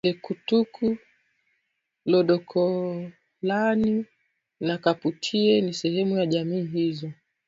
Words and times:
Dalalekutuk 0.03 0.73
Loodokolani 2.09 3.95
na 4.67 4.75
Kaputiei 4.77 5.61
ni 5.61 5.73
sehemu 5.73 6.17
ya 6.17 6.25
jamii 6.25 6.63
hizo 6.65 7.11